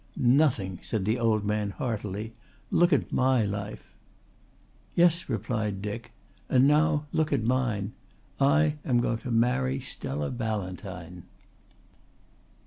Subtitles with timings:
[0.17, 2.33] "Nothing," said the old man heartily.
[2.71, 3.83] "Look at my life!"
[4.95, 6.11] "Yes," replied Dick.
[6.49, 7.91] "And now look at mine.
[8.39, 11.21] I am going to marry Stella Ballantyne."